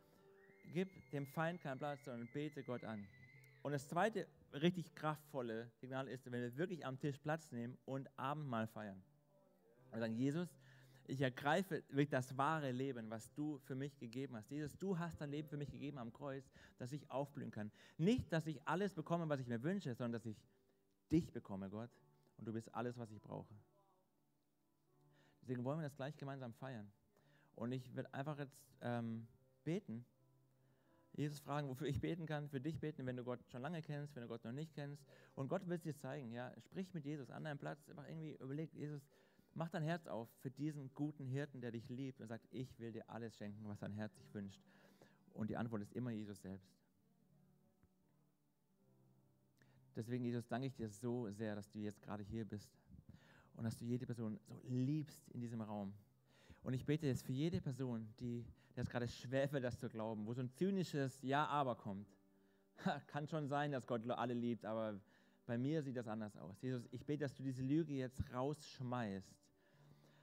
[0.74, 3.06] Gib dem Feind keinen Platz, sondern bete Gott an.
[3.64, 8.10] Und das zweite richtig kraftvolle Signal ist, wenn wir wirklich am Tisch Platz nehmen und
[8.18, 9.02] Abendmahl feiern.
[9.92, 10.50] Und sagen, Jesus,
[11.06, 14.50] ich ergreife wirklich das wahre Leben, was du für mich gegeben hast.
[14.52, 17.72] Jesus, du hast dein Leben für mich gegeben am Kreuz, dass ich aufblühen kann.
[17.98, 20.38] Nicht, dass ich alles bekomme, was ich mir wünsche, sondern dass ich
[21.12, 21.90] dich bekomme, Gott.
[22.38, 23.56] Und du bist alles, was ich brauche.
[25.42, 26.92] Deswegen wollen wir das gleich gemeinsam feiern.
[27.56, 29.28] Und ich werde einfach jetzt ähm,
[29.64, 30.06] beten.
[31.18, 34.16] Jesus fragen, wofür ich beten kann, für dich beten, wenn du Gott schon lange kennst,
[34.16, 35.04] wenn du Gott noch nicht kennst.
[35.34, 36.54] Und Gott will es dir zeigen, ja.
[36.60, 39.02] Sprich mit Jesus an deinem Platz, einfach irgendwie überleg, Jesus,
[39.56, 42.92] mach dein Herz auf für diesen guten Hirten, der dich liebt und sagt, ich will
[42.92, 44.62] dir alles schenken, was dein Herz sich wünscht.
[45.34, 46.72] Und die Antwort ist immer Jesus selbst.
[49.96, 52.70] Deswegen, Jesus, danke ich dir so sehr, dass du jetzt gerade hier bist
[53.56, 55.94] und dass du jede Person so liebst in diesem Raum.
[56.62, 58.46] Und ich bete jetzt für jede Person, die
[58.78, 62.08] das gerade schwerfällt, das zu glauben, wo so ein zynisches Ja, aber kommt.
[63.08, 65.00] Kann schon sein, dass Gott alle liebt, aber
[65.48, 66.62] bei mir sieht das anders aus.
[66.62, 69.36] Jesus, ich bete, dass du diese Lüge jetzt rausschmeißt,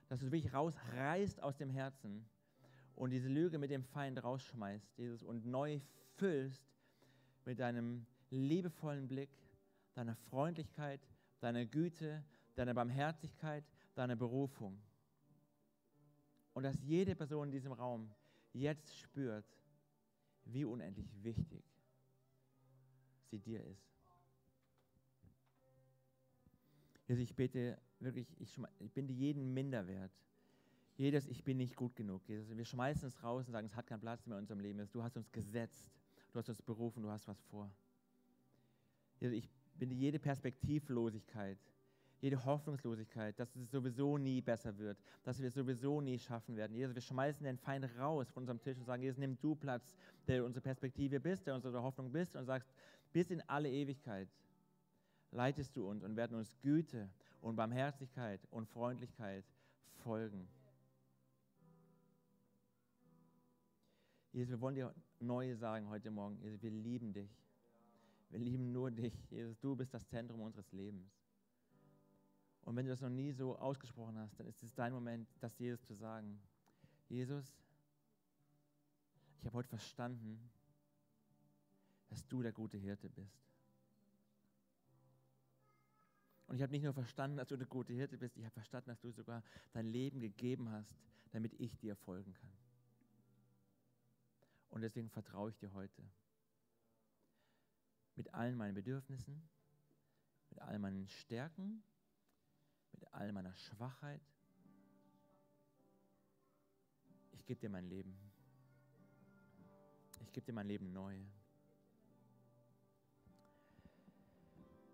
[0.08, 2.24] dass du wirklich rausreißt aus dem Herzen
[2.94, 5.80] und diese Lüge mit dem Feind rausschmeißt, Jesus, und neu
[6.14, 6.62] füllst
[7.44, 9.30] mit deinem liebevollen Blick,
[9.94, 11.00] deiner Freundlichkeit,
[11.40, 13.64] deiner Güte, deiner Barmherzigkeit,
[13.96, 14.80] deiner Berufung.
[16.52, 18.14] Und dass jede Person in diesem Raum
[18.54, 19.44] jetzt spürt,
[20.46, 21.64] wie unendlich wichtig
[23.30, 23.94] sie dir ist.
[27.06, 30.12] Jesus, ich bete wirklich, ich, ich bin dir jeden Minderwert.
[30.96, 32.26] Jedes, ich bin nicht gut genug.
[32.28, 34.88] Jesus, wir schmeißen es raus und sagen, es hat keinen Platz mehr in unserem Leben.
[34.92, 35.90] Du hast uns gesetzt,
[36.32, 37.70] du hast uns berufen, du hast was vor.
[39.20, 41.58] Jesus, ich bin dir jede Perspektivlosigkeit
[42.24, 46.74] jede Hoffnungslosigkeit, dass es sowieso nie besser wird, dass wir es sowieso nie schaffen werden.
[46.74, 49.94] Jesus, wir schmeißen den Feind raus von unserem Tisch und sagen, Jesus, nimm du Platz,
[50.26, 52.66] der unsere Perspektive bist, der unsere Hoffnung bist und sagst,
[53.12, 54.26] bis in alle Ewigkeit
[55.32, 57.10] leitest du uns und werden uns Güte
[57.42, 59.44] und Barmherzigkeit und Freundlichkeit
[60.02, 60.48] folgen.
[64.32, 67.30] Jesus, wir wollen dir neu sagen heute Morgen, Jesus, wir lieben dich.
[68.30, 69.12] Wir lieben nur dich.
[69.30, 71.23] Jesus, du bist das Zentrum unseres Lebens.
[72.64, 75.58] Und wenn du das noch nie so ausgesprochen hast, dann ist es dein Moment, das
[75.58, 76.40] Jesus zu sagen.
[77.08, 77.44] Jesus,
[79.40, 80.50] ich habe heute verstanden,
[82.08, 83.44] dass du der gute Hirte bist.
[86.46, 88.88] Und ich habe nicht nur verstanden, dass du der gute Hirte bist, ich habe verstanden,
[88.88, 90.96] dass du sogar dein Leben gegeben hast,
[91.32, 92.52] damit ich dir folgen kann.
[94.70, 96.02] Und deswegen vertraue ich dir heute.
[98.16, 99.48] Mit allen meinen Bedürfnissen,
[100.50, 101.82] mit all meinen Stärken
[103.14, 104.20] all meiner Schwachheit,
[107.32, 108.16] ich gebe dir mein Leben.
[110.22, 111.16] Ich gebe dir mein Leben neu.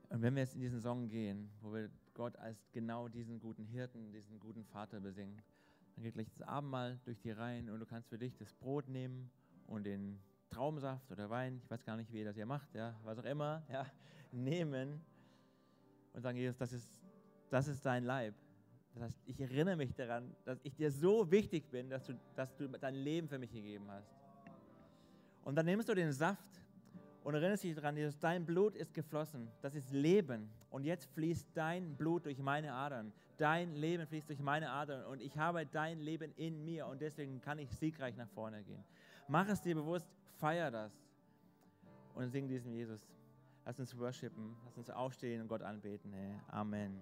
[0.09, 3.64] Und wenn wir jetzt in diesen Song gehen, wo wir Gott als genau diesen guten
[3.64, 5.40] Hirten, diesen guten Vater besingen,
[5.94, 8.88] dann geht gleich das Abendmahl durch die Reihen und du kannst für dich das Brot
[8.88, 9.30] nehmen
[9.66, 12.98] und den Traubensaft oder Wein, ich weiß gar nicht, wie ihr das hier macht, ja,
[13.04, 13.87] was auch immer, ja,
[14.33, 15.00] nehmen
[16.12, 16.99] und sagen, Jesus, das ist,
[17.50, 18.34] das ist dein Leib.
[18.94, 22.56] Das heißt, ich erinnere mich daran, dass ich dir so wichtig bin, dass du, dass
[22.56, 24.10] du dein Leben für mich gegeben hast.
[25.44, 26.60] Und dann nimmst du den Saft
[27.22, 29.48] und erinnerst dich daran, Jesus, dein Blut ist geflossen.
[29.62, 30.50] Das ist Leben.
[30.70, 33.12] Und jetzt fließt dein Blut durch meine Adern.
[33.36, 35.04] Dein Leben fließt durch meine Adern.
[35.04, 36.86] Und ich habe dein Leben in mir.
[36.86, 38.82] Und deswegen kann ich siegreich nach vorne gehen.
[39.28, 40.08] Mach es dir bewusst,
[40.38, 40.92] feier das.
[42.14, 43.06] Und sing diesem Jesus.
[43.66, 44.56] Lass uns worshipen.
[44.64, 46.12] Lass uns aufstehen und Gott anbeten.
[46.48, 47.00] Amen.